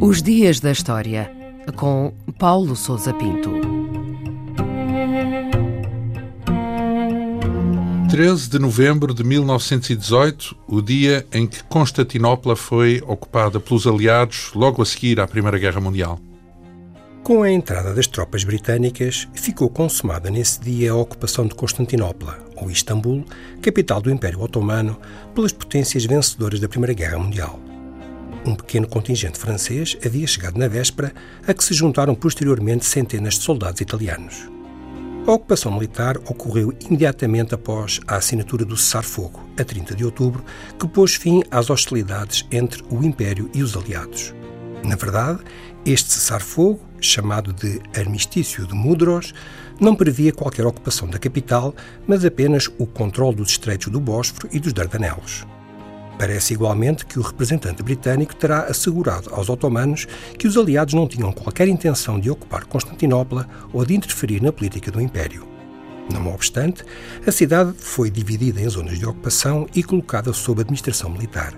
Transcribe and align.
Os 0.00 0.20
Dias 0.20 0.60
da 0.60 0.70
História, 0.70 1.30
com 1.76 2.12
Paulo 2.38 2.74
Souza 2.76 3.14
Pinto. 3.14 3.50
13 8.10 8.50
de 8.50 8.58
novembro 8.58 9.14
de 9.14 9.24
1918, 9.24 10.54
o 10.68 10.82
dia 10.82 11.26
em 11.32 11.46
que 11.46 11.64
Constantinopla 11.64 12.54
foi 12.54 13.02
ocupada 13.06 13.58
pelos 13.58 13.86
aliados 13.86 14.50
logo 14.54 14.82
a 14.82 14.84
seguir 14.84 15.18
à 15.18 15.26
Primeira 15.26 15.56
Guerra 15.56 15.80
Mundial. 15.80 16.20
Com 17.22 17.42
a 17.42 17.50
entrada 17.50 17.94
das 17.94 18.06
tropas 18.06 18.44
britânicas, 18.44 19.26
ficou 19.32 19.70
consumada 19.70 20.28
nesse 20.28 20.60
dia 20.60 20.92
a 20.92 20.96
ocupação 20.96 21.46
de 21.46 21.54
Constantinopla, 21.54 22.38
ou 22.62 22.70
Istambul, 22.70 23.24
capital 23.60 24.00
do 24.00 24.10
Império 24.10 24.40
Otomano, 24.40 24.98
pelas 25.34 25.52
potências 25.52 26.04
vencedoras 26.04 26.60
da 26.60 26.68
Primeira 26.68 26.94
Guerra 26.94 27.18
Mundial. 27.18 27.58
Um 28.44 28.54
pequeno 28.54 28.88
contingente 28.88 29.38
francês 29.38 29.96
havia 30.04 30.26
chegado 30.26 30.58
na 30.58 30.66
véspera, 30.66 31.12
a 31.46 31.54
que 31.54 31.62
se 31.62 31.74
juntaram 31.74 32.14
posteriormente 32.14 32.84
centenas 32.84 33.34
de 33.34 33.42
soldados 33.42 33.80
italianos. 33.80 34.50
A 35.26 35.32
ocupação 35.32 35.70
militar 35.70 36.16
ocorreu 36.18 36.74
imediatamente 36.80 37.54
após 37.54 38.00
a 38.08 38.16
assinatura 38.16 38.64
do 38.64 38.76
cessar-fogo, 38.76 39.48
a 39.56 39.62
30 39.62 39.94
de 39.94 40.04
outubro, 40.04 40.44
que 40.76 40.88
pôs 40.88 41.14
fim 41.14 41.44
às 41.48 41.70
hostilidades 41.70 42.44
entre 42.50 42.82
o 42.90 43.04
Império 43.04 43.48
e 43.54 43.62
os 43.62 43.76
aliados. 43.76 44.34
Na 44.84 44.96
verdade, 44.96 45.40
este 45.86 46.12
cessar-fogo, 46.12 46.80
chamado 47.00 47.52
de 47.52 47.80
Armistício 47.96 48.66
de 48.66 48.74
Mudros, 48.74 49.32
não 49.80 49.94
previa 49.94 50.32
qualquer 50.32 50.66
ocupação 50.66 51.08
da 51.08 51.18
capital, 51.18 51.74
mas 52.06 52.24
apenas 52.24 52.68
o 52.78 52.86
controle 52.86 53.36
dos 53.36 53.50
estreitos 53.50 53.88
do 53.88 54.00
Bósforo 54.00 54.48
e 54.52 54.58
dos 54.58 54.72
Dardanelos. 54.72 55.46
Parece 56.18 56.54
igualmente 56.54 57.06
que 57.06 57.18
o 57.18 57.22
representante 57.22 57.82
britânico 57.82 58.34
terá 58.36 58.64
assegurado 58.64 59.30
aos 59.32 59.48
otomanos 59.48 60.06
que 60.38 60.46
os 60.46 60.56
aliados 60.56 60.94
não 60.94 61.08
tinham 61.08 61.32
qualquer 61.32 61.68
intenção 61.68 62.20
de 62.20 62.30
ocupar 62.30 62.64
Constantinopla 62.64 63.48
ou 63.72 63.84
de 63.84 63.94
interferir 63.94 64.42
na 64.42 64.52
política 64.52 64.90
do 64.90 65.00
Império. 65.00 65.48
Não 66.12 66.32
obstante, 66.32 66.84
a 67.26 67.32
cidade 67.32 67.72
foi 67.76 68.10
dividida 68.10 68.60
em 68.60 68.68
zonas 68.68 68.98
de 68.98 69.06
ocupação 69.06 69.66
e 69.74 69.82
colocada 69.82 70.32
sob 70.32 70.60
administração 70.60 71.10
militar. 71.10 71.54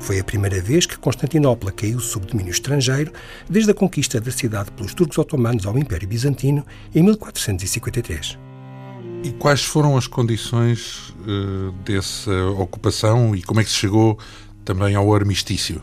Foi 0.00 0.18
a 0.18 0.24
primeira 0.24 0.60
vez 0.62 0.86
que 0.86 0.98
Constantinopla 0.98 1.72
caiu 1.72 2.00
sob 2.00 2.26
domínio 2.26 2.50
estrangeiro 2.50 3.12
desde 3.48 3.70
a 3.70 3.74
conquista 3.74 4.20
da 4.20 4.30
cidade 4.30 4.70
pelos 4.72 4.94
turcos 4.94 5.18
otomanos 5.18 5.66
ao 5.66 5.76
Império 5.76 6.08
Bizantino 6.08 6.64
em 6.94 7.02
1453. 7.02 8.38
E 9.24 9.32
quais 9.32 9.64
foram 9.64 9.96
as 9.96 10.06
condições 10.06 11.10
uh, 11.10 11.72
dessa 11.84 12.32
ocupação 12.56 13.34
e 13.34 13.42
como 13.42 13.60
é 13.60 13.64
que 13.64 13.70
se 13.70 13.76
chegou 13.76 14.18
também 14.64 14.94
ao 14.94 15.12
armistício? 15.12 15.82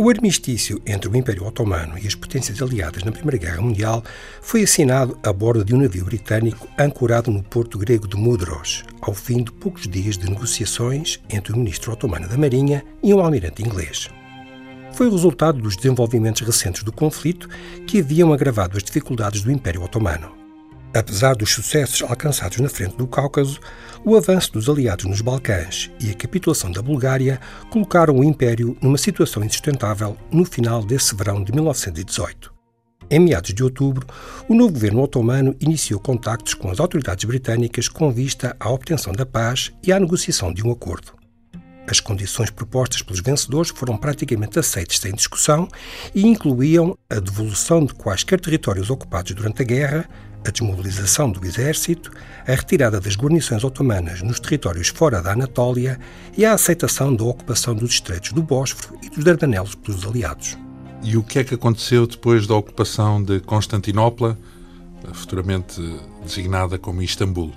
O 0.00 0.08
armistício 0.08 0.80
entre 0.86 1.08
o 1.08 1.16
Império 1.16 1.44
Otomano 1.44 1.98
e 1.98 2.06
as 2.06 2.14
potências 2.14 2.62
aliadas 2.62 3.02
na 3.02 3.10
Primeira 3.10 3.36
Guerra 3.36 3.60
Mundial 3.60 4.00
foi 4.40 4.62
assinado 4.62 5.18
a 5.24 5.32
bordo 5.32 5.64
de 5.64 5.74
um 5.74 5.80
navio 5.82 6.04
britânico 6.04 6.68
ancorado 6.78 7.32
no 7.32 7.42
porto 7.42 7.76
grego 7.76 8.06
de 8.06 8.16
Mudros, 8.16 8.84
ao 9.00 9.12
fim 9.12 9.42
de 9.42 9.50
poucos 9.50 9.88
dias 9.88 10.16
de 10.16 10.30
negociações 10.30 11.18
entre 11.28 11.52
o 11.52 11.56
ministro 11.56 11.92
otomano 11.92 12.28
da 12.28 12.38
Marinha 12.38 12.84
e 13.02 13.12
um 13.12 13.18
almirante 13.18 13.60
inglês. 13.60 14.08
Foi 14.92 15.08
o 15.08 15.10
resultado 15.10 15.60
dos 15.60 15.74
desenvolvimentos 15.74 16.42
recentes 16.42 16.84
do 16.84 16.92
conflito 16.92 17.48
que 17.84 17.98
haviam 17.98 18.32
agravado 18.32 18.76
as 18.76 18.84
dificuldades 18.84 19.42
do 19.42 19.50
Império 19.50 19.82
Otomano. 19.82 20.30
Apesar 20.94 21.36
dos 21.36 21.52
sucessos 21.52 22.02
alcançados 22.02 22.58
na 22.58 22.68
frente 22.68 22.96
do 22.96 23.06
Cáucaso, 23.06 23.60
o 24.04 24.16
avanço 24.16 24.52
dos 24.52 24.68
aliados 24.68 25.04
nos 25.04 25.20
Balcãs 25.20 25.90
e 26.00 26.10
a 26.10 26.14
capitulação 26.14 26.72
da 26.72 26.80
Bulgária 26.80 27.40
colocaram 27.70 28.16
o 28.16 28.24
Império 28.24 28.76
numa 28.80 28.96
situação 28.96 29.44
insustentável 29.44 30.16
no 30.30 30.44
final 30.44 30.82
desse 30.82 31.14
verão 31.14 31.44
de 31.44 31.52
1918. 31.52 32.54
Em 33.10 33.20
meados 33.20 33.54
de 33.54 33.62
outubro, 33.62 34.06
o 34.48 34.54
novo 34.54 34.72
governo 34.72 35.02
otomano 35.02 35.54
iniciou 35.60 36.00
contactos 36.00 36.54
com 36.54 36.70
as 36.70 36.80
autoridades 36.80 37.24
britânicas 37.24 37.88
com 37.88 38.10
vista 38.10 38.56
à 38.58 38.70
obtenção 38.70 39.12
da 39.12 39.24
paz 39.24 39.72
e 39.82 39.92
à 39.92 40.00
negociação 40.00 40.52
de 40.52 40.66
um 40.66 40.70
acordo. 40.70 41.12
As 41.90 42.00
condições 42.00 42.50
propostas 42.50 43.00
pelos 43.00 43.20
vencedores 43.20 43.70
foram 43.70 43.96
praticamente 43.96 44.58
aceitas 44.58 44.98
sem 44.98 45.14
discussão 45.14 45.66
e 46.14 46.26
incluíam 46.26 46.98
a 47.08 47.18
devolução 47.18 47.82
de 47.82 47.94
quaisquer 47.94 48.38
territórios 48.38 48.90
ocupados 48.90 49.32
durante 49.32 49.62
a 49.62 49.64
guerra, 49.64 50.08
a 50.48 50.50
desmobilização 50.50 51.30
do 51.30 51.44
exército, 51.46 52.10
a 52.46 52.52
retirada 52.52 53.00
das 53.00 53.16
guarnições 53.16 53.62
otomanas 53.62 54.22
nos 54.22 54.40
territórios 54.40 54.88
fora 54.88 55.22
da 55.22 55.32
Anatólia 55.32 55.98
e 56.36 56.44
a 56.44 56.54
aceitação 56.54 57.14
da 57.14 57.24
ocupação 57.24 57.74
dos 57.74 57.92
estreitos 57.92 58.32
do 58.32 58.42
Bósforo 58.42 58.98
e 59.02 59.10
dos 59.10 59.22
Dardanelos 59.22 59.74
pelos 59.74 60.06
aliados. 60.06 60.56
E 61.02 61.16
o 61.16 61.22
que 61.22 61.38
é 61.38 61.44
que 61.44 61.54
aconteceu 61.54 62.06
depois 62.06 62.46
da 62.46 62.54
ocupação 62.54 63.22
de 63.22 63.40
Constantinopla, 63.40 64.36
futuramente 65.12 65.80
designada 66.24 66.78
como 66.78 67.02
Istambul? 67.02 67.52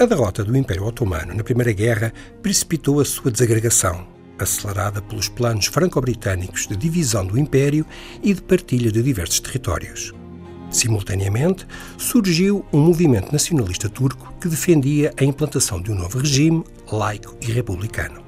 A 0.00 0.06
derrota 0.06 0.44
do 0.44 0.56
Império 0.56 0.86
Otomano 0.86 1.34
na 1.34 1.44
Primeira 1.44 1.72
Guerra 1.72 2.12
precipitou 2.42 3.00
a 3.00 3.04
sua 3.04 3.30
desagregação, 3.30 4.06
acelerada 4.38 5.02
pelos 5.02 5.28
planos 5.28 5.66
franco-britânicos 5.66 6.66
de 6.66 6.76
divisão 6.76 7.26
do 7.26 7.38
Império 7.38 7.84
e 8.22 8.32
de 8.32 8.40
partilha 8.40 8.90
de 8.90 9.02
diversos 9.02 9.40
territórios. 9.40 10.14
Simultaneamente, 10.70 11.66
surgiu 11.96 12.64
um 12.72 12.80
movimento 12.80 13.32
nacionalista 13.32 13.88
turco 13.88 14.32
que 14.40 14.48
defendia 14.48 15.12
a 15.18 15.24
implantação 15.24 15.80
de 15.80 15.90
um 15.90 15.94
novo 15.94 16.18
regime 16.18 16.62
laico 16.90 17.36
e 17.40 17.50
republicano. 17.50 18.22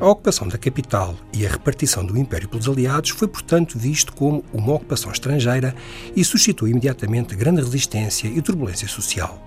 A 0.00 0.08
ocupação 0.08 0.48
da 0.48 0.58
capital 0.58 1.14
e 1.32 1.46
a 1.46 1.48
repartição 1.48 2.04
do 2.04 2.18
Império 2.18 2.48
pelos 2.48 2.68
aliados 2.68 3.10
foi, 3.10 3.28
portanto, 3.28 3.78
visto 3.78 4.12
como 4.12 4.44
uma 4.52 4.74
ocupação 4.74 5.12
estrangeira 5.12 5.74
e 6.16 6.24
suscitou 6.24 6.66
imediatamente 6.66 7.36
grande 7.36 7.62
resistência 7.62 8.26
e 8.26 8.42
turbulência 8.42 8.88
social. 8.88 9.40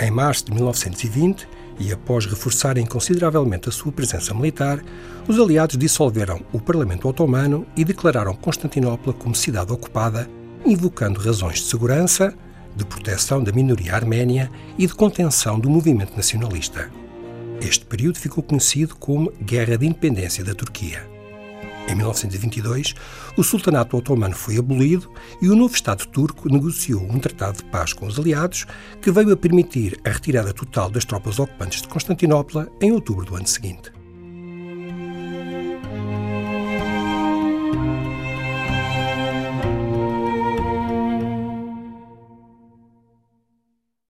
Em 0.00 0.10
março 0.10 0.46
de 0.46 0.54
1920, 0.54 1.46
e 1.78 1.92
após 1.92 2.24
reforçarem 2.24 2.86
consideravelmente 2.86 3.68
a 3.68 3.72
sua 3.72 3.92
presença 3.92 4.32
militar, 4.32 4.82
os 5.28 5.38
aliados 5.38 5.76
dissolveram 5.76 6.40
o 6.52 6.60
Parlamento 6.60 7.06
Otomano 7.06 7.66
e 7.76 7.84
declararam 7.84 8.34
Constantinopla 8.34 9.12
como 9.12 9.34
cidade 9.34 9.72
ocupada 9.72 10.28
invocando 10.64 11.20
razões 11.20 11.60
de 11.60 11.66
segurança, 11.66 12.34
de 12.74 12.84
proteção 12.84 13.42
da 13.42 13.52
minoria 13.52 13.94
arménia 13.94 14.50
e 14.78 14.86
de 14.86 14.94
contenção 14.94 15.58
do 15.58 15.70
movimento 15.70 16.16
nacionalista. 16.16 16.90
Este 17.60 17.84
período 17.86 18.18
ficou 18.18 18.42
conhecido 18.42 18.94
como 18.96 19.32
Guerra 19.42 19.78
de 19.78 19.86
Independência 19.86 20.44
da 20.44 20.54
Turquia. 20.54 21.08
Em 21.88 21.94
1922, 21.94 22.94
o 23.36 23.44
Sultanato 23.44 23.96
Otomano 23.96 24.34
foi 24.34 24.58
abolido 24.58 25.10
e 25.40 25.48
o 25.48 25.54
novo 25.54 25.74
Estado 25.74 26.04
turco 26.06 26.48
negociou 26.48 27.02
um 27.02 27.18
tratado 27.18 27.58
de 27.58 27.64
paz 27.64 27.92
com 27.92 28.06
os 28.06 28.18
aliados 28.18 28.66
que 29.00 29.10
veio 29.10 29.32
a 29.32 29.36
permitir 29.36 29.98
a 30.04 30.10
retirada 30.10 30.52
total 30.52 30.90
das 30.90 31.04
tropas 31.04 31.38
ocupantes 31.38 31.82
de 31.82 31.88
Constantinopla 31.88 32.68
em 32.80 32.90
outubro 32.90 33.24
do 33.24 33.36
ano 33.36 33.46
seguinte. 33.46 33.95